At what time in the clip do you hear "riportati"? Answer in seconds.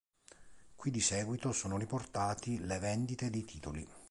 1.77-2.57